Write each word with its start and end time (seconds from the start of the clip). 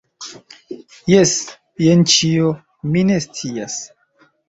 Jes. 1.13 1.35
Jen 1.89 2.03
ĉio. 2.17 2.51
Mi 2.93 3.07
ne 3.15 3.23
scias! 3.31 3.81